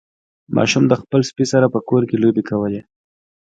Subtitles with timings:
[0.55, 2.81] ماشوم د خپل سپي سره په کور کې لوبې کولې.